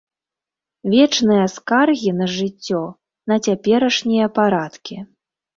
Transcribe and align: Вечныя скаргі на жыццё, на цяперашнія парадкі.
Вечныя 0.93 1.43
скаргі 1.57 2.11
на 2.21 2.25
жыццё, 2.37 2.81
на 3.33 3.39
цяперашнія 3.47 4.25
парадкі. 4.39 4.95